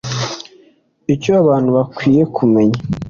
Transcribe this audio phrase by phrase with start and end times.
[1.13, 2.79] Icyo abantu bakwiye kumenya